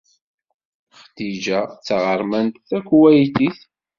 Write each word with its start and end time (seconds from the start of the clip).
Xdija 0.99 1.59
d 1.67 1.77
taɣermant 1.85 2.55
takuwaytit. 2.69 3.59